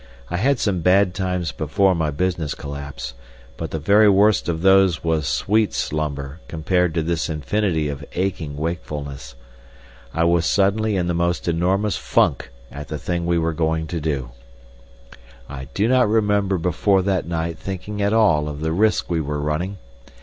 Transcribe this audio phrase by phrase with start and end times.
[0.31, 3.13] I had some bad times before my business collapse,
[3.55, 8.57] but the very worst of those was sweet slumber compared to this infinity of aching
[8.57, 9.35] wakefulness.
[10.11, 14.01] I was suddenly in the most enormous funk at the thing we were going to
[14.01, 14.31] do.
[15.47, 19.39] I do not remember before that night thinking at all of the risks we were
[19.39, 19.77] running.